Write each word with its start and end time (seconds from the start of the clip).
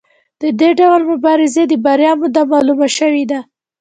د 0.41 0.43
دې 0.59 0.69
ډول 0.79 1.01
مبارزې 1.11 1.63
د 1.67 1.73
بریا 1.85 2.11
موده 2.19 2.41
معلومه 2.51 2.87
شوې 2.97 3.23
ده. 3.31 3.39